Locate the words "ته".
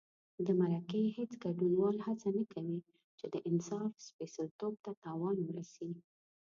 4.83-4.91